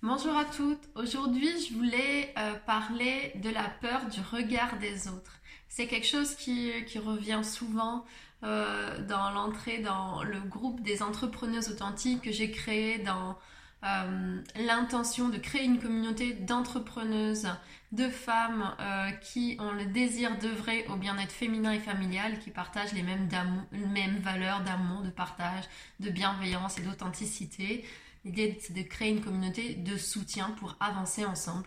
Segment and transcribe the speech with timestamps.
[0.00, 0.88] Bonjour à toutes.
[0.94, 5.40] Aujourd'hui, je voulais euh, parler de la peur du regard des autres.
[5.66, 8.04] C'est quelque chose qui, revient souvent
[8.44, 13.36] euh, dans l'entrée dans le groupe des entrepreneuses authentiques que j'ai créé dans
[13.82, 17.48] euh, l'intention de créer une communauté d'entrepreneuses,
[17.90, 18.76] de femmes
[19.20, 23.28] qui ont le désir d'œuvrer au bien-être féminin et familial, qui partagent les mêmes,
[23.72, 25.64] les mêmes valeurs d'amour, de partage,
[25.98, 27.84] de bienveillance et d'authenticité.
[28.28, 31.64] L'idée, c'est de créer une communauté de soutien pour avancer ensemble.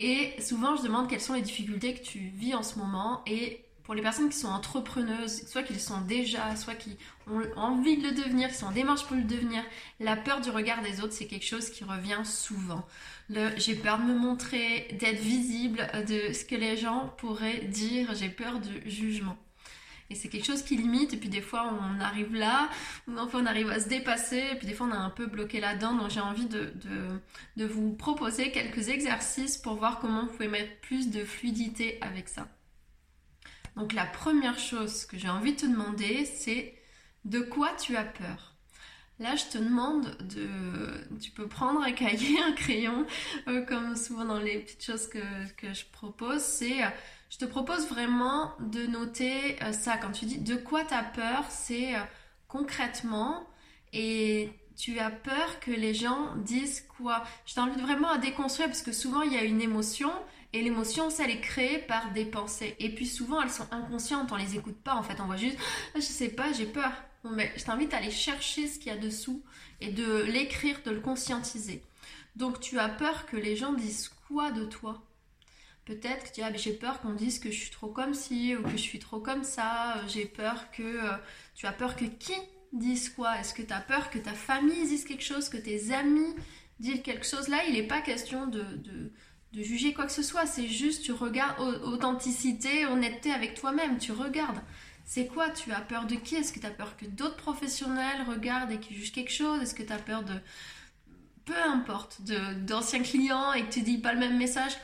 [0.00, 3.22] Et souvent, je demande quelles sont les difficultés que tu vis en ce moment.
[3.28, 6.96] Et pour les personnes qui sont entrepreneuses, soit qui le sont déjà, soit qui
[7.28, 9.62] ont envie de le devenir, qui sont en démarche pour le devenir,
[10.00, 12.84] la peur du regard des autres, c'est quelque chose qui revient souvent.
[13.30, 18.30] j'ai peur de me montrer, d'être visible, de ce que les gens pourraient dire, j'ai
[18.30, 19.36] peur du jugement.
[20.10, 22.70] Et c'est quelque chose qui limite, et puis des fois on arrive là,
[23.18, 25.60] enfin on arrive à se dépasser, et puis des fois on est un peu bloqué
[25.60, 25.94] là-dedans.
[25.94, 27.20] Donc j'ai envie de, de,
[27.56, 32.28] de vous proposer quelques exercices pour voir comment vous pouvez mettre plus de fluidité avec
[32.28, 32.48] ça.
[33.76, 36.74] Donc la première chose que j'ai envie de te demander, c'est
[37.24, 38.54] de quoi tu as peur?
[39.20, 40.48] Là, je te demande de.
[41.20, 43.04] Tu peux prendre un cahier, un crayon,
[43.48, 45.18] euh, comme souvent dans les petites choses que,
[45.56, 46.40] que je propose.
[46.40, 46.82] C'est
[47.30, 49.96] je te propose vraiment de noter euh, ça.
[49.96, 52.00] Quand tu dis de quoi tu as peur, c'est euh,
[52.46, 53.46] concrètement
[53.92, 57.24] et tu as peur que les gens disent quoi?
[57.46, 60.10] Je t'invite vraiment à déconstruire parce que souvent il y a une émotion
[60.54, 62.74] et l'émotion, ça, elle est créée par des pensées.
[62.78, 65.58] Et puis souvent, elles sont inconscientes, on les écoute pas en fait, on voit juste,
[65.94, 66.92] ah, je sais pas, j'ai peur.
[67.24, 69.42] mais je t'invite à aller chercher ce qu'il y a dessous
[69.80, 71.82] et de l'écrire, de le conscientiser.
[72.36, 75.02] Donc tu as peur que les gens disent quoi de toi?
[75.88, 78.62] Peut-être que tu as, j'ai peur qu'on dise que je suis trop comme ci ou
[78.62, 79.96] que je suis trop comme ça.
[79.96, 80.82] Euh, j'ai peur que.
[80.82, 81.16] Euh,
[81.54, 82.34] tu as peur que qui
[82.74, 83.38] dise quoi?
[83.38, 86.34] Est-ce que tu as peur que ta famille dise quelque chose, que tes amis
[86.78, 87.48] disent quelque chose?
[87.48, 88.62] Là, il n'est pas question de,
[89.54, 90.44] de, juger quoi que ce soit.
[90.44, 93.96] C'est juste, tu regardes authenticité, honnêteté avec toi-même.
[93.96, 94.60] Tu regardes.
[95.06, 95.48] C'est quoi?
[95.48, 96.36] Tu as peur de qui?
[96.36, 99.62] Est-ce que tu as peur que d'autres professionnels regardent et qu'ils jugent quelque chose?
[99.62, 100.34] Est-ce que tu as peur de.
[101.46, 102.20] Peu importe,
[102.66, 104.76] d'anciens clients et que tu dis pas le même message?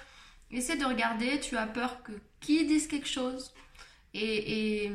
[0.54, 3.53] Essaie de regarder, tu as peur que qui dise quelque chose.
[4.15, 4.92] Et,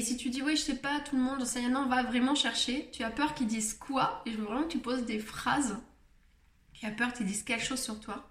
[0.00, 2.36] si tu dis oui, je sais pas, tout le monde, ça y on va vraiment
[2.36, 2.88] chercher.
[2.92, 4.22] Tu as peur qu'ils disent quoi?
[4.24, 5.76] Et je veux vraiment que tu poses des phrases.
[6.72, 8.30] Tu as peur qu'ils disent quelque chose sur toi.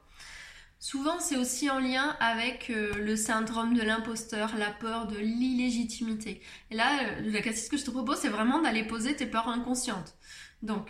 [0.79, 6.41] Souvent, c'est aussi en lien avec euh, le syndrome de l'imposteur, la peur de l'illégitimité.
[6.71, 9.47] Et là, euh, la ce que je te propose, c'est vraiment d'aller poser tes peurs
[9.47, 10.15] inconscientes.
[10.61, 10.89] Donc,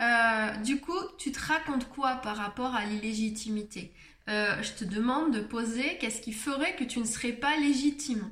[0.00, 3.92] euh, du coup, tu te racontes quoi par rapport à l'illégitimité?
[4.30, 8.30] Euh, Je te demande de poser qu'est-ce qui ferait que tu ne serais pas légitime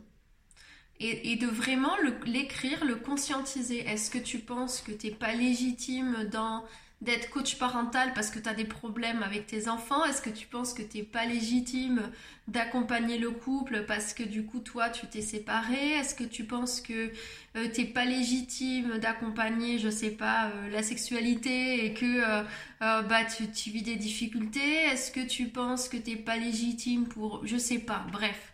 [1.00, 3.78] et, de vraiment l'écrire, le, conscientiser.
[3.86, 6.64] Est-ce que tu penses que tu n'es pas légitime dans
[7.00, 10.04] d'être coach parental parce que tu as des problèmes avec tes enfants.
[10.04, 12.10] Est-ce que tu penses que tu n'es pas légitime
[12.48, 15.92] d'accompagner le couple parce que du coup toi tu t'es séparé?
[15.92, 17.12] Est-ce que tu penses que
[17.56, 22.42] euh, tu n'es pas légitime d'accompagner, je sais pas, euh, la sexualité et que euh,
[22.80, 24.86] bah tu, tu, vis des difficultés?
[24.86, 28.52] Est-ce que tu penses que tu n'es pas légitime pour, je sais pas, bref,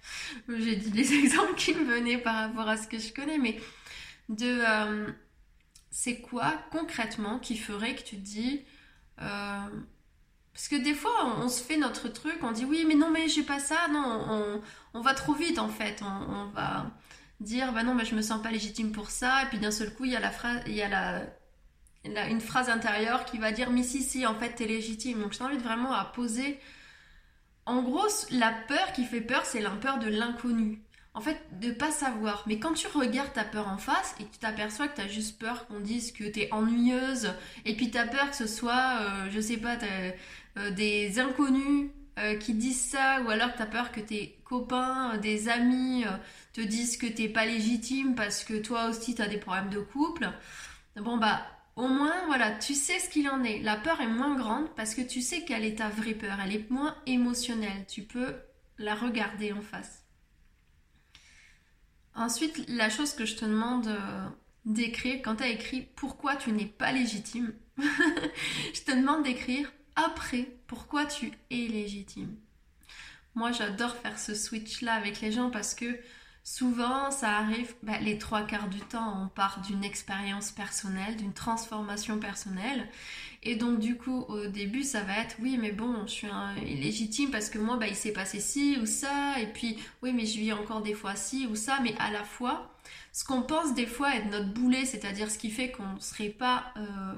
[0.51, 3.59] j'ai dit les exemples qui me venaient par rapport à ce que je connais, mais
[4.29, 4.61] de
[5.97, 8.65] c'est quoi concrètement qui ferait que tu dis
[9.23, 9.69] euh,
[10.53, 13.29] parce que des fois on, se fait notre truc on dit oui mais non mais
[13.29, 14.61] j'ai pas ça non
[14.93, 16.03] on, va trop vite en fait.
[16.03, 16.91] On, va
[17.39, 19.45] dire bah non mais je me sens pas légitime pour ça.
[19.45, 22.41] Et puis d'un seul coup il y a la phrase il y a la, une
[22.41, 25.21] phrase intérieure qui va dire mais si si en fait t'es légitime.
[25.23, 26.59] Donc je t'invite vraiment à poser.
[27.67, 30.84] En gros la peur qui fait peur c'est la peur de l'inconnu
[31.15, 32.43] en fait, de pas savoir.
[32.47, 35.09] Mais quand tu regardes ta peur en face et que tu t'aperçois que tu as
[35.09, 37.33] juste peur qu'on dise que tu es ennuyeuse,
[37.65, 39.79] et puis tu as peur que ce soit, euh, je sais pas,
[40.57, 45.17] euh, des inconnus euh, qui disent ça, ou alors tu as peur que tes copains,
[45.19, 46.05] des amis
[46.53, 49.81] te disent que t'es pas légitime parce que toi aussi tu as des problèmes de
[49.81, 50.29] couple.
[50.97, 51.43] Bon, bah,
[51.77, 53.61] au moins, voilà, tu sais ce qu'il en est.
[53.61, 56.39] La peur est moins grande parce que tu sais quelle est ta vraie peur.
[56.45, 57.85] Elle est moins émotionnelle.
[57.89, 58.35] Tu peux
[58.79, 60.04] la regarder en face.
[62.15, 64.29] Ensuite, la chose que je te demande euh,
[64.65, 70.49] d'écrire, quand tu as écrit pourquoi tu n'es pas légitime, je te demande d'écrire après
[70.67, 72.37] pourquoi tu es légitime?
[73.35, 75.99] Moi, j'adore faire ce switch-là avec les gens parce que
[76.45, 81.33] souvent, ça arrive, bah, les trois quarts du temps, on part d'une expérience personnelle, d'une
[81.33, 82.89] transformation personnelle.
[83.45, 86.29] Et donc, du coup, au début, ça va être, oui, mais bon, je suis
[86.67, 89.39] illégitime parce que moi, bah, il s'est passé ci ou ça.
[89.41, 91.79] Et puis, oui, mais je vis encore des fois ci ou ça.
[91.83, 92.75] Mais à la fois,
[93.13, 96.31] ce qu'on pense des fois être notre boulet, c'est-à-dire ce qui fait qu'on ne serait
[96.31, 96.73] pas...
[96.77, 97.15] Euh,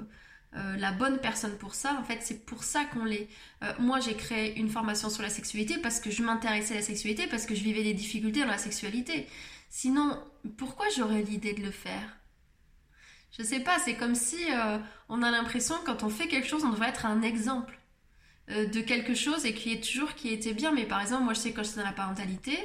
[0.56, 1.96] euh, la bonne personne pour ça.
[2.00, 3.29] En fait, c'est pour ça qu'on l'est.
[3.62, 6.82] Euh, moi, j'ai créé une formation sur la sexualité parce que je m'intéressais à la
[6.82, 9.26] sexualité, parce que je vivais des difficultés dans la sexualité.
[9.69, 10.19] Sinon,
[10.56, 12.17] pourquoi j'aurais l'idée de le faire?
[13.38, 14.79] Je sais pas, c'est comme si euh,
[15.09, 17.79] on a l'impression quand on fait quelque chose, on devrait être un exemple
[18.49, 20.71] de quelque chose et qui est toujours qui était bien.
[20.73, 22.56] Mais par exemple, moi, je sais quand j'étais dans la parentalité,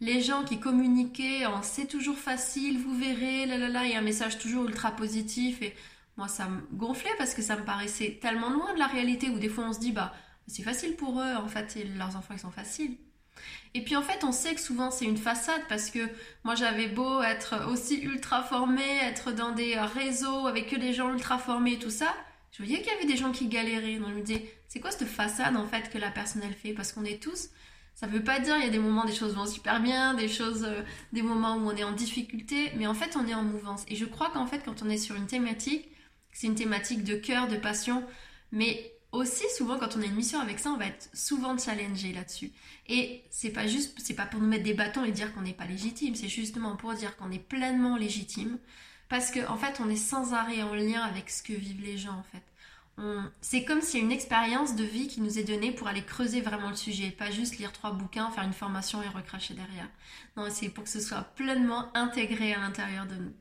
[0.00, 4.02] les gens qui communiquaient en c'est toujours facile, vous verrez, là là là, et un
[4.02, 5.74] message toujours ultra positif et
[6.16, 9.38] moi, ça me gonflait parce que ça me paraissait tellement loin de la réalité où
[9.38, 10.12] des fois on se dit, bah,
[10.48, 12.96] c'est facile pour eux, en fait, leurs enfants, ils sont faciles.
[13.74, 16.00] Et puis en fait, on sait que souvent c'est une façade parce que
[16.44, 21.12] moi j'avais beau être aussi ultra formée, être dans des réseaux avec que des gens
[21.12, 22.14] ultra formés et tout ça,
[22.52, 23.98] je voyais qu'il y avait des gens qui galéraient.
[23.98, 26.72] Donc je me disais, c'est quoi cette façade en fait que la personne elle fait?
[26.72, 27.50] Parce qu'on est tous,
[27.94, 30.28] ça veut pas dire il y a des moments des choses vont super bien, des
[30.28, 30.82] choses, euh,
[31.12, 33.84] des moments où on est en difficulté, mais en fait on est en mouvance.
[33.88, 35.88] Et je crois qu'en fait quand on est sur une thématique,
[36.32, 38.04] c'est une thématique de cœur, de passion,
[38.52, 42.12] mais aussi souvent quand on a une mission avec ça, on va être souvent challengé
[42.12, 42.50] là-dessus.
[42.88, 45.52] Et c'est pas juste, c'est pas pour nous mettre des bâtons et dire qu'on n'est
[45.52, 48.58] pas légitime, c'est justement pour dire qu'on est pleinement légitime,
[49.08, 51.98] parce qu'en en fait on est sans arrêt en lien avec ce que vivent les
[51.98, 52.42] gens en fait.
[53.40, 56.02] C'est comme s'il y a une expérience de vie qui nous est donnée pour aller
[56.02, 59.88] creuser vraiment le sujet, pas juste lire trois bouquins, faire une formation et recracher derrière.
[60.36, 63.32] Non, c'est pour que ce soit pleinement intégré à l'intérieur de nous.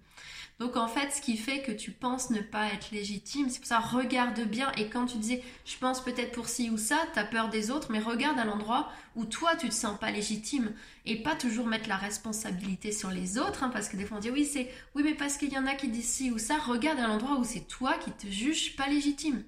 [0.60, 3.68] Donc en fait, ce qui fait que tu penses ne pas être légitime, c'est pour
[3.68, 4.72] ça, regarde bien.
[4.76, 7.70] Et quand tu disais, je pense peut-être pour ci ou ça, tu as peur des
[7.70, 10.74] autres, mais regarde à l'endroit où toi, tu te sens pas légitime.
[11.06, 14.20] Et pas toujours mettre la responsabilité sur les autres, hein, parce que des fois on
[14.20, 16.58] dit, oui, c'est, oui, mais parce qu'il y en a qui disent ci ou ça,
[16.58, 19.44] regarde à l'endroit où c'est toi qui te juges pas légitime.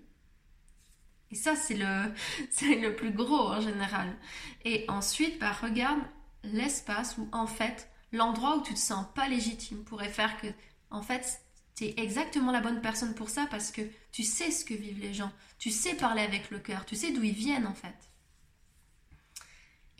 [1.32, 2.14] Et ça, c'est le,
[2.52, 4.16] c'est le plus gros en général.
[4.64, 6.02] Et ensuite, bah, regarde
[6.44, 10.48] l'espace où, en fait, l'endroit où tu te sens pas légitime pourrait faire que
[10.92, 11.42] en fait,
[11.76, 13.82] tu es exactement la bonne personne pour ça parce que
[14.12, 17.12] tu sais ce que vivent les gens, tu sais parler avec le cœur, tu sais
[17.12, 17.96] d'où ils viennent en fait.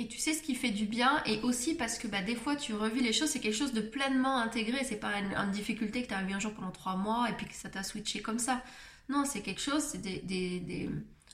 [0.02, 2.56] Et tu sais ce qui fait du bien, et aussi parce que bah, des fois
[2.56, 6.08] tu revis les choses, c'est quelque chose de pleinement intégré, c'est pas une, difficulté que
[6.08, 8.40] tu as eu un jour pendant trois mois et puis que ça t'a switché comme
[8.40, 8.64] ça.
[9.10, 10.90] Non, c'est quelque chose, c'est des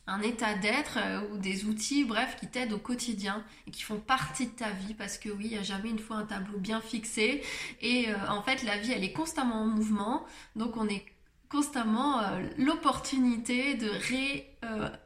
[0.07, 3.99] un état d'être euh, ou des outils, bref, qui t'aident au quotidien et qui font
[3.99, 6.57] partie de ta vie parce que oui, il n'y a jamais une fois un tableau
[6.59, 7.43] bien fixé
[7.81, 10.25] et euh, en fait la vie elle est constamment en mouvement
[10.55, 11.05] donc on est
[11.49, 13.89] constamment euh, l'opportunité de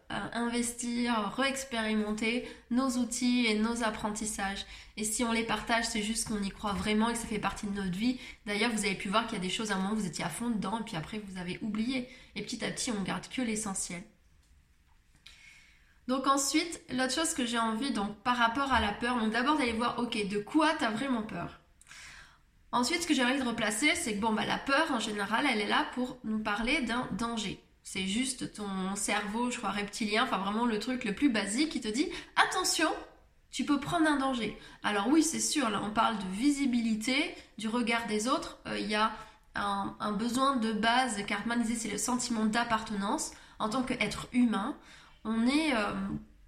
[0.10, 4.66] réinvestir, réexpérimenter nos outils et nos apprentissages.
[4.98, 7.40] Et si on les partage, c'est juste qu'on y croit vraiment et que ça fait
[7.40, 8.20] partie de notre vie.
[8.46, 10.24] D'ailleurs, vous avez pu voir qu'il y a des choses à un moment vous étiez
[10.24, 12.08] à fond dedans et puis après vous avez oublié.
[12.36, 14.02] Et petit à petit, on garde que l'essentiel.
[16.10, 19.60] Donc ensuite, l'autre chose que j'ai envie, donc par rapport à la peur, donc d'abord
[19.60, 21.60] d'aller voir, ok, de quoi tu as vraiment peur?
[22.72, 25.46] Ensuite, ce que j'ai envie de replacer, c'est que bon, bah, la peur en général,
[25.48, 27.64] elle est là pour nous parler d'un danger.
[27.84, 31.80] C'est juste ton cerveau, je crois, reptilien, enfin vraiment le truc le plus basique qui
[31.80, 32.90] te dit attention,
[33.52, 34.58] tu peux prendre un danger.
[34.82, 38.58] Alors oui, c'est sûr, là on parle de visibilité, du regard des autres.
[38.66, 39.12] Euh, il y a
[39.54, 43.30] un, besoin de base, Cartman disait c'est le sentiment d'appartenance
[43.60, 44.76] en tant qu'être humain
[45.30, 45.94] on est euh,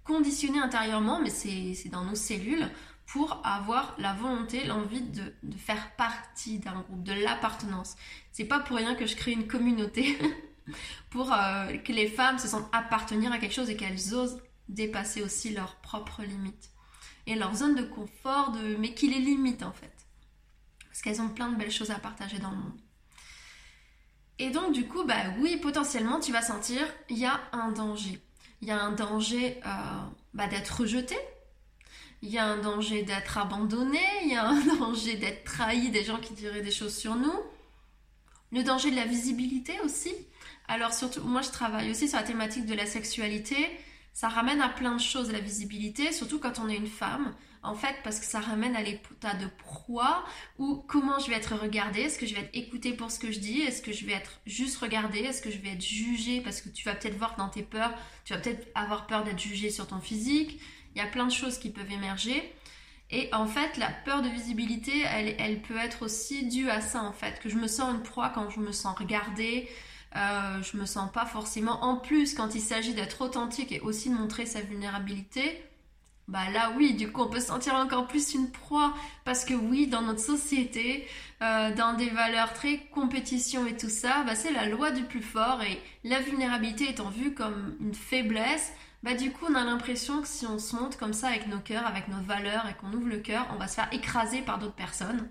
[0.04, 2.68] conditionné intérieurement, mais c'est dans nos cellules,
[3.06, 7.96] pour avoir la volonté, l'envie de, faire partie d'un groupe, de l'appartenance.
[8.32, 10.18] C'est pas pour rien que je crée une communauté
[11.10, 15.22] pour euh, que les femmes se sentent appartenir à quelque chose et qu'elles osent dépasser
[15.22, 16.70] aussi leurs propres limites
[17.26, 18.76] et leur zone de confort, de...
[18.76, 19.94] mais qui les limite en fait.
[20.88, 22.80] Parce qu'elles ont plein de belles choses à partager dans le monde.
[24.38, 28.20] Et donc du coup, bah oui, potentiellement, tu vas sentir, il y a un danger
[28.62, 29.70] il y a un danger euh,
[30.32, 31.16] bah, d'être rejeté,
[32.22, 36.04] il y a un danger d'être abandonné, il y a un danger d'être trahi des
[36.04, 37.40] gens qui diraient des choses sur nous,
[38.52, 40.14] le danger de la visibilité aussi.
[40.68, 43.56] Alors surtout, moi je travaille aussi sur la thématique de la sexualité,
[44.14, 47.74] ça ramène à plein de choses la visibilité, surtout quand on est une femme en
[47.74, 50.24] fait, parce que ça ramène à l'état de proie
[50.58, 53.30] ou comment je vais être regardée, est-ce que je vais être écoutée pour ce que
[53.30, 56.40] je dis, est-ce que je vais être juste regardée, est-ce que je vais être jugée
[56.40, 57.92] parce que tu vas peut-être voir dans tes peurs,
[58.24, 60.60] tu vas peut-être avoir peur d'être jugée sur ton physique,
[60.94, 62.52] il y a plein de choses qui peuvent émerger.
[63.10, 67.02] Et en fait, la peur de visibilité, elle, elle peut être aussi due à ça,
[67.02, 69.68] en fait, que je me sens une proie quand je me sens regardée,
[70.16, 71.84] euh, je me sens pas forcément.
[71.84, 75.62] En plus, quand il s'agit d'être authentique et aussi de montrer sa vulnérabilité,
[76.32, 78.94] bah là oui, du coup on peut se sentir encore plus une proie
[79.26, 81.06] parce que oui, dans notre société,
[81.42, 85.20] euh, dans des valeurs très compétition et tout ça, bah, c'est la loi du plus
[85.20, 88.72] fort et la vulnérabilité étant vue comme une faiblesse,
[89.02, 91.58] bah du coup on a l'impression que si on se monte comme ça avec nos
[91.58, 94.58] cœurs, avec nos valeurs et qu'on ouvre le cœur, on va se faire écraser par
[94.58, 95.28] d'autres personnes.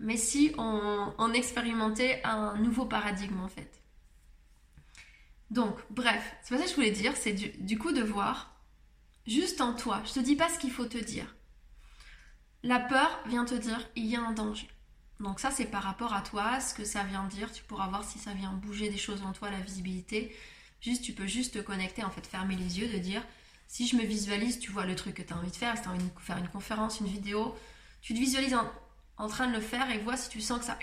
[0.00, 3.82] Mais si on, expérimentait un nouveau paradigme en fait.
[5.50, 8.55] Donc, bref, c'est pas ça que je voulais dire, c'est du coup de voir
[9.26, 10.02] juste en toi.
[10.06, 11.34] Je te dis pas ce qu'il faut te dire.
[12.62, 14.68] La peur vient te dire il y a un danger.
[15.20, 17.52] Donc ça c'est par rapport à toi, ce que ça vient dire.
[17.52, 20.36] Tu pourras voir si ça vient bouger des choses en toi, la visibilité.
[20.80, 23.22] Juste, tu peux juste te connecter, en fait, fermer les yeux, de dire
[23.66, 25.82] si je me visualise, tu vois le truc que tu as envie de faire, si
[25.82, 27.56] tu as envie de faire une conférence, une vidéo,
[28.00, 28.56] tu te visualises
[29.16, 30.78] en, train de le faire et vois si tu sens que ça,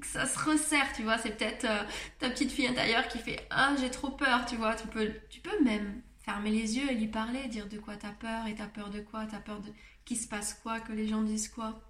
[0.00, 1.18] que ça se resserre, tu vois.
[1.18, 1.82] C'est peut-être euh,
[2.18, 4.74] ta petite fille intérieure qui fait Ah, j'ai trop peur, tu vois.
[4.74, 8.12] Tu peux, tu peux même fermer les yeux et lui parler, dire de quoi t'as
[8.12, 9.72] peur et t'as peur de quoi, t'as peur de
[10.04, 11.80] qu'il se passe quoi, que les gens disent quoi.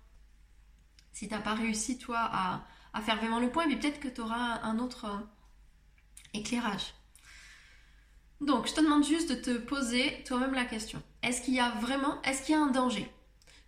[1.12, 4.20] Si t'as pas réussi, toi, à, à, faire vraiment le point, mais peut-être que tu
[4.20, 5.18] auras un autre euh,
[6.34, 6.94] éclairage.
[8.40, 11.02] Donc, je te demande juste de te poser toi-même la question.
[11.22, 13.10] Est-ce qu'il y a vraiment, est-ce qu'il y a un danger?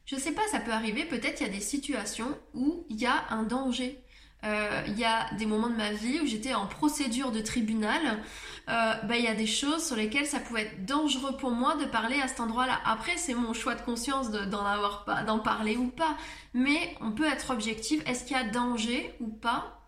[0.07, 3.07] Je sais pas, ça peut arriver, peut-être il y a des situations où il y
[3.07, 4.04] a un danger.
[4.45, 8.23] Euh, il y a des moments de ma vie où j'étais en procédure de tribunal.
[8.69, 11.77] Euh, ben, il y a des choses sur lesquelles ça pouvait être dangereux pour moi
[11.77, 12.79] de parler à cet endroit-là.
[12.85, 16.17] Après, c'est mon choix de conscience d'en avoir pas, d'en parler ou pas.
[16.53, 18.03] Mais on peut être objectif.
[18.07, 19.81] Est-ce qu'il y a danger ou pas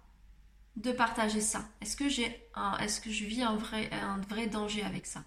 [0.77, 1.65] de partager ça?
[1.81, 2.43] Est-ce que j'ai
[2.81, 5.23] est-ce que je vis un vrai, un vrai danger avec ça?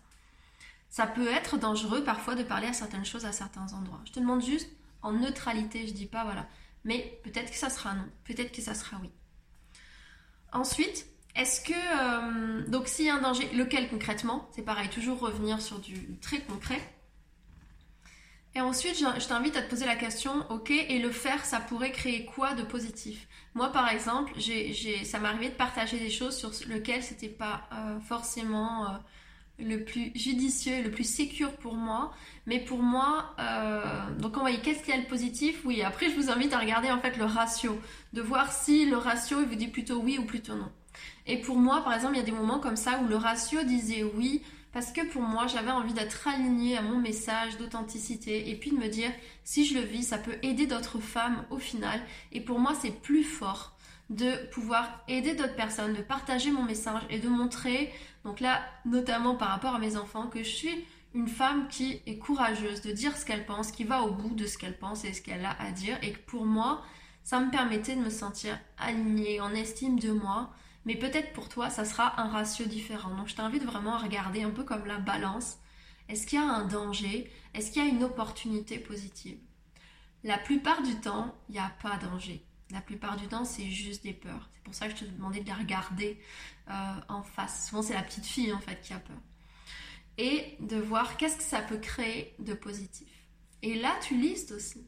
[0.89, 4.01] Ça peut être dangereux parfois de parler à certaines choses à certains endroits.
[4.05, 4.69] Je te demande juste
[5.03, 6.47] en neutralité, je dis pas voilà,
[6.83, 9.11] mais peut-être que ça sera non, peut-être que ça sera oui.
[10.51, 14.49] Ensuite, est-ce que euh, donc s'il y a un danger, lequel concrètement?
[14.55, 16.81] C'est pareil, toujours revenir sur du très concret.
[18.55, 21.91] Et ensuite, je t'invite à te poser la question, ok, et le faire, ça pourrait
[21.91, 23.27] créer quoi de positif?
[23.53, 24.33] Moi, par exemple,
[25.03, 28.97] ça m'est arrivé de partager des choses sur lesquelles c'était pas euh, forcément euh,
[29.59, 32.11] le plus judicieux et le plus sécure pour moi.
[32.45, 33.81] Mais pour moi, euh,
[34.19, 36.59] donc on voyait qu'est-ce qu'il y a de positif Oui, après, je vous invite à
[36.59, 37.79] regarder en fait le ratio,
[38.13, 40.71] de voir si le ratio, il vous dit plutôt oui ou plutôt non.
[41.27, 43.63] Et pour moi, par exemple, il y a des moments comme ça où le ratio
[43.63, 48.55] disait oui, parce que pour moi, j'avais envie d'être alignée à mon message d'authenticité et
[48.55, 49.11] puis de me dire,
[49.43, 51.99] si je le vis, ça peut aider d'autres femmes au final.
[52.31, 53.75] Et pour moi, c'est plus fort
[54.09, 59.35] de pouvoir aider d'autres personnes, de partager mon message et de montrer, donc là, notamment
[59.35, 63.15] par rapport à mes enfants, que je suis une femme qui est courageuse de dire
[63.17, 65.55] ce qu'elle pense, qui va au bout de ce qu'elle pense et ce qu'elle a
[65.59, 66.83] à dire, et que pour moi,
[67.23, 70.51] ça me permettait de me sentir alignée, en estime de moi,
[70.85, 73.13] mais peut-être pour toi, ça sera un ratio différent.
[73.15, 75.57] Donc je t'invite vraiment à regarder un peu comme la balance.
[76.07, 77.31] Est-ce qu'il y a un danger?
[77.53, 79.37] Est-ce qu'il y a une opportunité positive?
[80.23, 82.43] La plupart du temps, il n'y a pas danger.
[82.71, 84.49] La plupart du temps, c'est juste des peurs.
[84.53, 86.19] C'est pour ça que je te demandais de les regarder
[86.69, 87.67] euh, en face.
[87.67, 89.17] Souvent, c'est la petite fille en fait qui a peur.
[90.17, 93.07] Et de voir qu'est-ce que ça peut créer de positif.
[93.61, 94.85] Et là, tu listes aussi.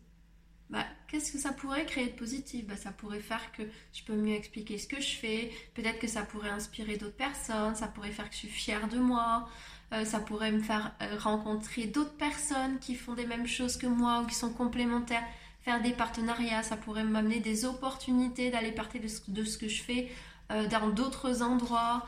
[0.72, 2.66] Bah, qu'est-ce que ça pourrait créer de positif?
[2.66, 6.08] Bah, Ça pourrait faire que je peux mieux expliquer ce que je fais, peut-être que
[6.08, 9.50] ça pourrait inspirer d'autres personnes, ça pourrait faire que je suis fière de moi,
[9.92, 13.88] euh, ça pourrait me faire euh, rencontrer d'autres personnes qui font des mêmes choses que
[13.88, 15.26] moi ou qui sont complémentaires,
[15.62, 19.08] faire des partenariats, ça pourrait m'amener des opportunités d'aller partir de
[19.44, 20.10] ce, que je fais
[20.52, 22.06] euh, dans d'autres endroits.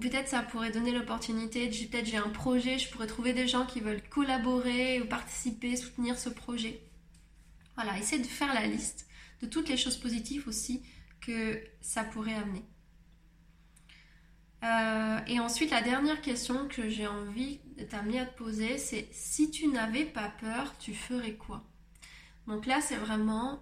[0.00, 3.78] Peut-être ça pourrait donner l'opportunité, peut-être j'ai un projet, je pourrais trouver des gens qui
[3.78, 6.80] veulent collaborer ou participer, soutenir ce projet.
[7.76, 9.06] Voilà, essaie de faire la liste
[9.40, 10.82] de toutes les choses positives aussi
[11.20, 12.64] que ça pourrait amener.
[14.64, 19.08] Euh, et ensuite, la dernière question que j'ai envie de t'amener à te poser, c'est
[19.12, 21.62] si tu n'avais pas peur, tu ferais quoi?
[22.46, 23.60] Donc là, c'est vraiment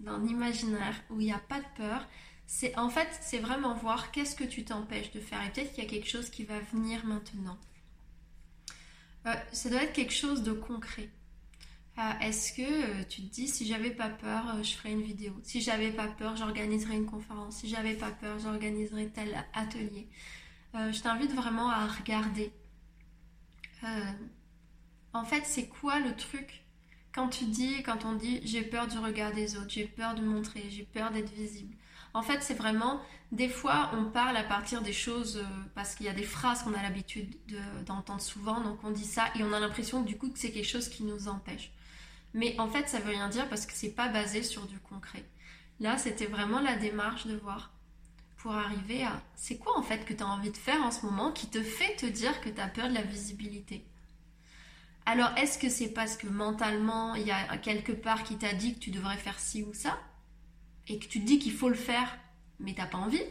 [0.00, 2.06] dans l'imaginaire où il n'y a pas de peur.
[2.46, 5.44] C'est en fait, c'est vraiment voir qu'est-ce que tu t'empêches de faire.
[5.44, 7.58] Et peut-être qu'il y a quelque chose qui va venir maintenant.
[9.26, 11.10] Euh, ça doit être quelque chose de concret.
[11.98, 15.00] Ah, est-ce que euh, tu te dis si j'avais pas peur, euh, je ferais une
[15.00, 15.32] vidéo?
[15.42, 17.56] Si j'avais pas peur, j'organiserais une conférence.
[17.56, 20.06] Si j'avais pas peur, j'organiserais tel atelier.
[20.74, 22.52] Euh, je t'invite vraiment à regarder.
[25.12, 26.65] en fait, c'est quoi le truc
[27.16, 30.22] quand tu dis, quand on dit j'ai peur du regard des autres, j'ai peur de
[30.22, 31.74] montrer, j'ai peur d'être visible.
[32.12, 33.00] En fait, c'est vraiment,
[33.32, 35.44] des fois, on parle à partir des choses,
[35.74, 37.34] parce qu'il y a des phrases qu'on a l'habitude
[37.86, 40.68] d'entendre souvent, donc on dit ça, et on a l'impression du coup que c'est quelque
[40.68, 41.72] chose qui nous empêche.
[42.34, 45.24] Mais en fait, ça veut rien dire parce que c'est pas basé sur du concret.
[45.80, 47.72] Là, c'était vraiment la démarche de voir
[48.36, 51.04] pour arriver à c'est quoi en fait que tu as envie de faire en ce
[51.06, 53.84] moment qui te fait te dire que tu as peur de la visibilité?
[55.06, 58.74] Alors, est-ce que c'est parce que mentalement, il y a quelque part qui t'a dit
[58.74, 59.98] que tu devrais faire ci ou ça
[60.88, 62.18] et que tu te dis qu'il faut le faire,
[62.58, 63.22] mais t'as pas envie?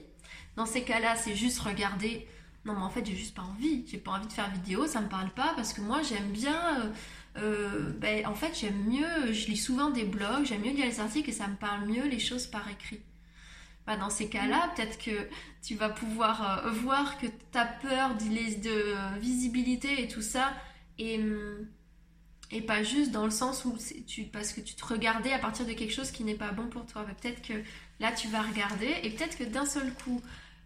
[0.55, 2.27] Dans ces cas-là, c'est juste regarder.
[2.63, 3.86] Non, mais en fait, j'ai juste pas envie.
[3.88, 6.79] J'ai pas envie de faire vidéo, ça me parle pas parce que moi, j'aime bien.
[6.79, 6.91] Euh,
[7.38, 11.00] euh, ben, en fait, j'aime mieux, je lis souvent des blogs, j'aime mieux lire les
[11.01, 13.01] articles et ça me parle mieux les choses par écrit.
[13.86, 15.29] bah, dans ces cas-là, peut-être que
[15.62, 20.53] tu vas pouvoir euh, voir que ta peur de, de visibilité et tout ça
[20.99, 21.67] et, hum,
[22.51, 23.75] et pas juste dans le sens où
[24.07, 26.67] tu, parce que tu te regardais à partir de quelque chose qui n'est pas bon
[26.67, 27.05] pour toi.
[27.21, 27.53] Peut-être que
[27.99, 30.21] là tu vas regarder et peut-être que d'un seul coup,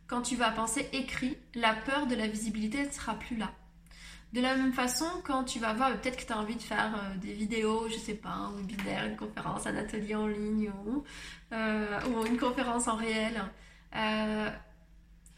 [0.07, 3.51] quand tu vas penser écrit, la peur de la visibilité ne sera plus là.
[4.33, 6.93] De la même façon, quand tu vas voir, peut-être que tu as envie de faire
[6.95, 11.03] euh, des vidéos, je sais pas, un webinaire, une conférence, un atelier en ligne ou,
[11.51, 13.41] euh, une conférence en réel,
[13.95, 14.49] euh,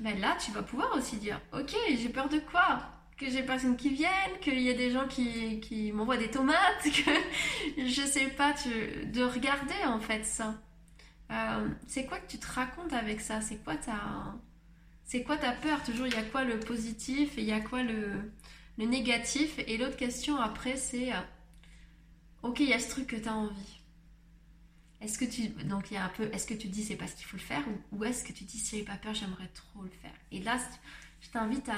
[0.01, 2.81] ben là, tu vas pouvoir aussi dire, ok, j'ai peur de quoi?
[3.21, 6.57] Que j'ai personne qui vienne, qu'il y a des gens qui, qui m'envoient des tomates,
[6.83, 7.11] que
[7.77, 10.59] je sais pas, tu, de regarder en fait ça.
[11.87, 13.39] c'est quoi que tu te racontes avec ça?
[13.41, 14.35] C'est quoi ta,
[15.03, 15.83] c'est quoi ta peur?
[15.83, 18.31] Toujours, il y a quoi le positif et il y a quoi le,
[18.79, 19.59] le négatif?
[19.67, 21.21] Et l'autre question après, c'est euh,
[22.41, 23.81] ok, il y a ce truc que tu as envie.
[24.99, 27.13] Est-ce que tu donc il y a un peu est-ce que tu dis c'est parce
[27.13, 27.63] qu'il faut le faire?
[27.91, 30.13] Ou, est-ce que tu dis si j'ai pas peur j'aimerais trop le faire?
[30.31, 30.57] Et là
[31.21, 31.75] je t'invite à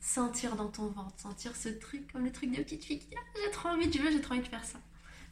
[0.00, 3.20] sentir dans ton ventre sentir ce truc comme le truc de petite fille qui ah,
[3.44, 4.78] j'ai trop envie tu veux j'ai trop envie de faire ça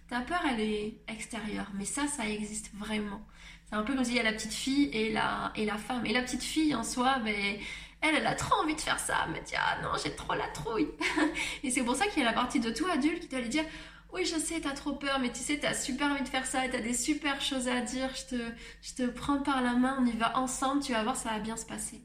[0.09, 3.27] ta peur elle est extérieure mais ça ça existe vraiment
[3.69, 6.05] c'est un peu comme s'il y a la petite fille et la et la femme
[6.05, 7.59] et la petite fille en soi ben
[8.01, 10.47] elle, elle a trop envie de faire ça, mais dit ah non, j'ai trop la
[10.49, 10.89] trouille.
[11.65, 13.49] et c'est pour ça qu'il y a la partie de toi adulte qui doit lui
[13.49, 13.65] dire
[14.13, 16.67] oui, je sais, t'as trop peur, mais tu sais, t'as super envie de faire ça
[16.69, 18.09] t'as des super choses à dire.
[18.15, 18.43] Je te,
[18.83, 21.39] je te prends par la main, on y va ensemble, tu vas voir, ça va
[21.41, 22.03] bien se passer.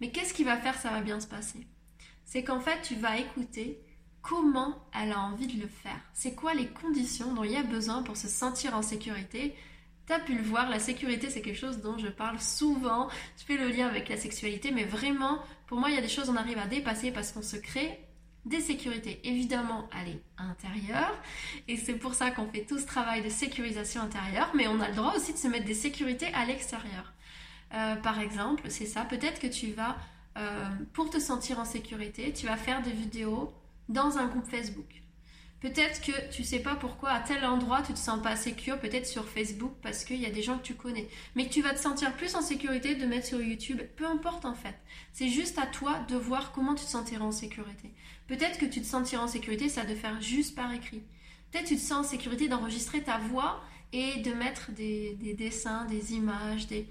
[0.00, 1.66] Mais qu'est-ce qui va faire ça va bien se passer?
[2.26, 3.80] C'est qu'en fait, tu vas écouter
[4.20, 6.00] comment elle a envie de le faire.
[6.12, 9.54] C'est quoi les conditions dont il y a besoin pour se sentir en sécurité
[10.06, 13.08] tu as pu le voir, la sécurité, c'est quelque chose dont je parle souvent.
[13.38, 16.08] Je fais le lien avec la sexualité, mais vraiment, pour moi, il y a des
[16.08, 17.98] choses qu'on arrive à dépasser parce qu'on se crée
[18.44, 19.20] des sécurités.
[19.24, 21.12] Évidemment, elle est intérieure,
[21.66, 24.88] et c'est pour ça qu'on fait tout ce travail de sécurisation intérieure, mais on a
[24.88, 27.12] le droit aussi de se mettre des sécurités à l'extérieur.
[27.74, 29.96] Euh, par exemple, c'est ça, peut-être que tu vas,
[30.36, 33.52] euh, pour te sentir en sécurité, tu vas faire des vidéos
[33.88, 35.02] dans un groupe Facebook.
[35.60, 39.06] Peut-être que tu sais pas pourquoi à tel endroit tu te sens pas sécure, peut-être
[39.06, 41.72] sur Facebook parce qu'il y a des gens que tu connais, mais que tu vas
[41.72, 44.74] te sentir plus en sécurité de mettre sur YouTube, peu importe en fait.
[45.14, 47.90] C'est juste à toi de voir comment tu te sentiras en sécurité.
[48.26, 51.02] Peut-être que tu te sentiras en sécurité, ça de faire juste par écrit.
[51.50, 53.62] Peut-être tu te sens en sécurité d'enregistrer ta voix
[53.94, 56.86] et de mettre des dessins, des images, des,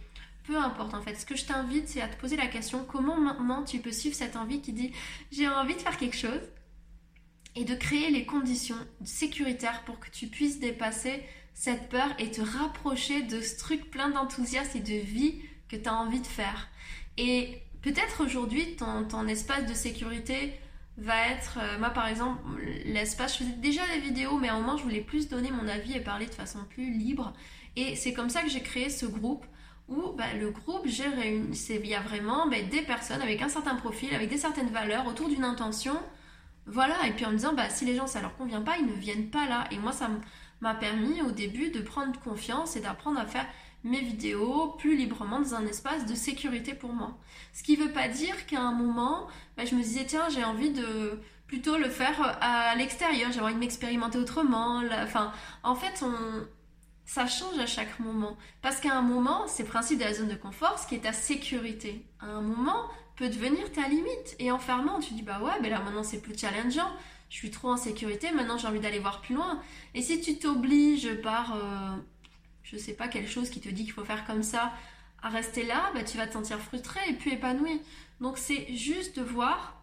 [0.48, 1.16] peu importe en fait.
[1.16, 4.16] Ce que je t'invite, c'est à te poser la question comment maintenant tu peux suivre
[4.16, 4.92] cette envie qui dit
[5.32, 6.42] j'ai envie de faire quelque chose
[7.56, 12.42] et de créer les conditions sécuritaires pour que tu puisses dépasser cette peur et te
[12.42, 16.68] rapprocher de ce truc plein d'enthousiasme et de vie que tu as envie de faire.
[17.18, 20.54] Et peut-être aujourd'hui, ton, espace de sécurité
[20.98, 22.42] va être, euh, moi par exemple,
[22.86, 25.68] l'espace, je faisais déjà des vidéos, mais à un moment, je voulais plus donner mon
[25.68, 27.34] avis et parler de façon plus libre.
[27.78, 29.46] Et c'est comme ça que j'ai créé ce groupe
[29.88, 33.50] où bah, le groupe, j'ai réuni, il y a vraiment bah, des personnes avec un
[33.50, 35.96] certain profil, avec des certaines valeurs, autour d'une intention
[36.68, 38.86] voilà, et puis en me disant, bah, si les gens ça leur convient pas, ils
[38.86, 39.66] ne viennent pas là.
[39.72, 40.10] Et moi, ça
[40.62, 43.46] m'a permis au début de prendre confiance et d'apprendre à faire
[43.84, 47.18] mes vidéos plus librement dans un espace de sécurité pour moi.
[47.54, 50.72] Ce qui veut pas dire qu'à un moment, bah, je me disais, tiens, j'ai envie
[50.72, 54.82] de plutôt le faire à l'extérieur, j'ai envie de m'expérimenter autrement.
[55.04, 56.48] Enfin, en fait, on,
[57.06, 58.38] ça change à chaque moment.
[58.62, 61.00] Parce qu'à un moment, c'est le principe de la zone de confort, ce qui est
[61.00, 62.06] ta sécurité.
[62.20, 64.36] À un moment, peut devenir ta limite.
[64.40, 66.92] Et enfermant, tu dis bah ouais, mais là maintenant c'est plus challengeant.
[67.30, 69.62] Je suis trop en sécurité, maintenant j'ai envie d'aller voir plus loin.
[69.94, 71.96] Et si tu t'obliges par, euh,
[72.64, 74.74] je sais pas, quelque chose qui te dit qu'il faut faire comme ça,
[75.22, 77.82] à rester là, bah, tu vas te sentir frustré et plus épanoui.
[78.22, 79.82] Donc c'est juste de voir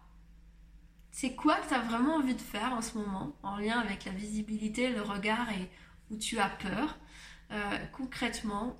[1.11, 4.05] c'est quoi que tu as vraiment envie de faire en ce moment, en lien avec
[4.05, 5.69] la visibilité, le regard et
[6.09, 6.97] où tu as peur.
[7.53, 8.75] Euh, concrètement,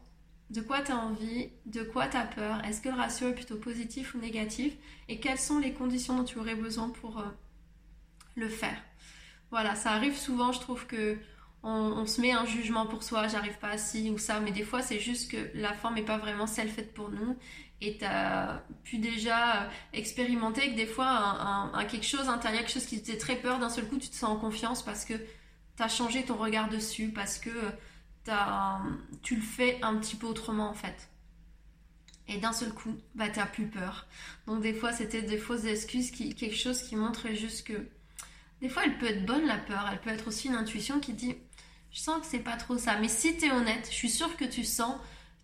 [0.49, 4.15] de quoi tu envie, de quoi tu peur, est-ce que le ratio est plutôt positif
[4.15, 4.73] ou négatif,
[5.09, 7.25] et quelles sont les conditions dont tu aurais besoin pour euh,
[8.35, 8.81] le faire?
[9.51, 11.17] Voilà, ça arrive souvent, je trouve que
[11.65, 14.63] on, se met un jugement pour soi, j'arrive pas à ci ou ça, mais des
[14.63, 17.37] fois c'est juste que la forme n'est pas vraiment celle faite pour nous,
[17.79, 22.73] et tu as pu déjà euh, expérimenter que des fois un, quelque chose intérieur, quelque
[22.73, 25.13] chose qui te très peur, d'un seul coup tu te sens en confiance parce que
[25.13, 27.51] tu as changé ton regard dessus, parce que
[29.21, 31.09] tu le fais un petit peu autrement en fait.
[32.27, 34.07] Et d'un seul coup, bah t'as plus peur.
[34.47, 37.87] Donc des fois c'était des fausses excuses, qui, quelque chose qui montrait juste que
[38.61, 41.13] des fois elle peut être bonne la peur, elle peut être aussi une intuition qui
[41.13, 41.35] dit
[41.91, 42.97] je sens que c'est pas trop ça.
[42.99, 44.95] Mais si t'es honnête, je suis sûre que tu sens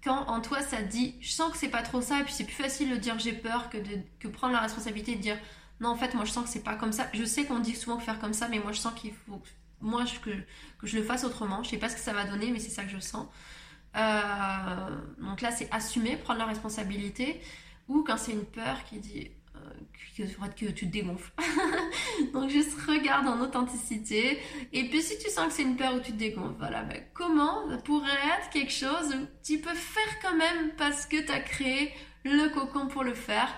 [0.04, 2.46] quand en toi ça dit je sens que c'est pas trop ça et puis c'est
[2.46, 5.38] plus facile de dire j'ai peur que de que prendre la responsabilité de dire
[5.82, 7.08] non en fait moi je sens que c'est pas comme ça.
[7.14, 9.42] Je sais qu'on dit souvent faire comme ça mais moi je sens qu'il faut
[9.82, 10.32] moi que,
[10.80, 11.64] que je le fasse autrement.
[11.64, 13.28] Je sais pas ce que ça va donner, mais c'est ça que je sens.
[13.96, 17.42] Euh, donc là, c'est assumer, prendre la responsabilité.
[17.88, 19.32] Ou quand c'est une peur qui dit
[20.16, 21.32] que, que tu te dégonfles.
[22.34, 24.40] donc juste regarde en authenticité.
[24.74, 27.02] Et puis si tu sens que c'est une peur où tu te dégonfles, voilà, ben,
[27.14, 31.40] comment pourrait être quelque chose où tu peux faire quand même parce que tu as
[31.40, 31.94] créé
[32.26, 33.50] le cocon pour le faire?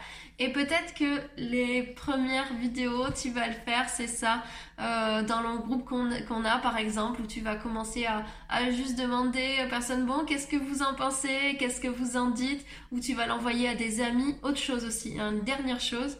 [0.43, 4.41] Et peut-être que les premières vidéos, tu vas le faire, c'est ça,
[4.79, 8.97] euh, dans le groupe qu'on a par exemple, où tu vas commencer à, à juste
[8.97, 12.99] demander aux personnes, bon, qu'est-ce que vous en pensez, qu'est-ce que vous en dites, ou
[12.99, 14.35] tu vas l'envoyer à des amis.
[14.41, 16.17] Autre chose aussi, une dernière chose,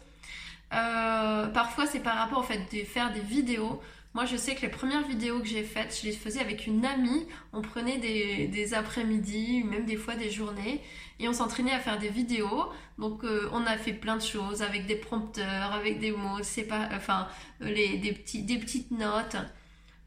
[0.72, 3.82] euh, parfois c'est par rapport au fait de faire des vidéos.
[4.14, 6.84] Moi, je sais que les premières vidéos que j'ai faites, je les faisais avec une
[6.84, 7.26] amie.
[7.52, 10.82] On prenait des, après-midi, même des fois des journées,
[11.18, 12.66] et on s'entraînait à faire des vidéos.
[12.98, 16.64] Donc, euh, on a fait plein de choses avec des prompteurs, avec des mots, c'est
[16.64, 17.26] pas, enfin,
[17.60, 19.36] les, des, petits, des petites notes.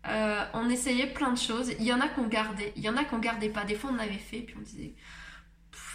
[0.07, 1.71] Euh, on essayait plein de choses.
[1.79, 3.63] Il y en a qu'on gardait, il y en a qu'on gardait pas.
[3.63, 4.93] Des fois, on avait fait, puis on disait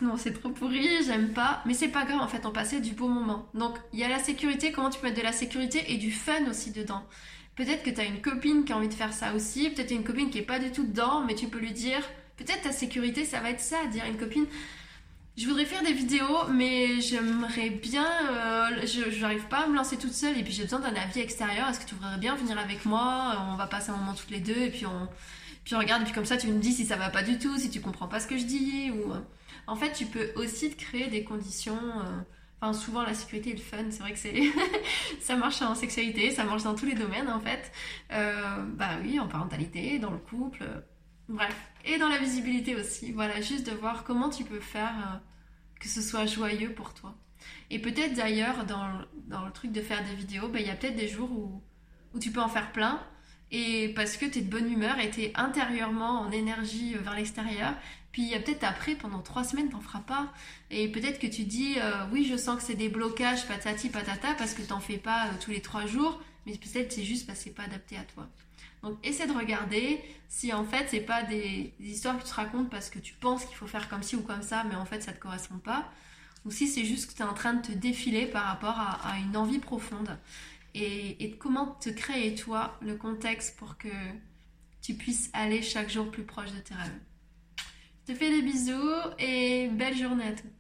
[0.03, 1.63] non, c'est trop pourri, j'aime pas.
[1.67, 3.49] Mais c'est pas grave, en fait, on passait du beau moment.
[3.55, 6.11] Donc, il y a la sécurité, comment tu peux mettre de la sécurité et du
[6.11, 7.05] fun aussi dedans?
[7.57, 10.05] Peut-être que tu as une copine qui a envie de faire ça aussi, peut-être une
[10.05, 12.01] copine qui est pas du tout dedans, mais tu peux lui dire,
[12.37, 14.47] peut-être ta sécurité, ça va être ça, dire à une copine,
[15.37, 19.97] je voudrais faire des vidéos, mais j'aimerais bien, euh, je n'arrive pas à me lancer
[19.97, 22.59] toute seule, et puis j'ai besoin d'un avis extérieur, est-ce que tu voudrais bien venir
[22.59, 25.09] avec moi On va passer un moment toutes les deux, et puis on,
[25.65, 27.39] puis on regarde, et puis comme ça tu me dis si ça va pas du
[27.39, 29.13] tout, si tu comprends pas ce que je dis, ou...
[29.67, 31.79] En fait, tu peux aussi te créer des conditions...
[31.79, 32.21] Euh,
[32.75, 34.19] Souvent la sécurité et le fun, c'est vrai que
[35.21, 37.73] ça marche en sexualité, ça marche dans tous les domaines en fait.
[38.13, 40.81] Euh, bah oui, en parentalité, dans le couple, euh,
[41.29, 41.57] bref.
[41.87, 43.13] Et dans la visibilité aussi.
[43.13, 45.17] Voilà, juste de voir comment tu peux faire euh,
[45.81, 47.15] que ce soit joyeux pour toi.
[47.71, 48.87] Et peut-être d'ailleurs, dans,
[49.27, 51.63] dans, le truc de faire des vidéos, bah, il y a peut-être des jours où,
[52.15, 53.01] où tu peux en faire plein
[53.53, 57.15] et parce que tu es de bonne humeur et tu es intérieurement en énergie vers
[57.15, 57.75] l'extérieur.
[58.13, 60.33] Puis peut-être après, pendant trois semaines, t'en feras pas.
[60.71, 64.35] Et peut-être que tu dis, euh, oui, je sens que c'est des blocages, patati patata,
[64.35, 67.39] parce que t'en fais pas euh, tous les trois jours, mais peut-être c'est juste parce
[67.39, 68.29] que c'est pas adapté à toi.
[68.83, 72.71] Donc essaie de regarder si en fait c'est pas des, histoires que tu te racontes
[72.71, 75.03] parce que tu penses qu'il faut faire comme ci ou comme ça, mais en fait
[75.03, 75.91] ça te correspond pas.
[76.47, 79.19] Ou si c'est juste que tu es en train de te défiler par rapport à,
[79.19, 80.17] une envie profonde.
[80.75, 83.89] Et, comment te créer toi le contexte pour que
[84.83, 87.01] tu puisses aller chaque jour plus proche de tes rêves?
[88.07, 90.60] Je te fais des bisous et belle journée à toutes.